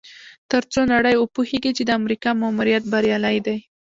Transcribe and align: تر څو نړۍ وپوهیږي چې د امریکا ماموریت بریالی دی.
تر 0.51 0.63
څو 0.71 0.81
نړۍ 0.93 1.15
وپوهیږي 1.17 1.71
چې 1.77 1.83
د 1.85 1.91
امریکا 1.99 2.29
ماموریت 2.41 2.83
بریالی 2.93 3.37
دی. 3.47 3.57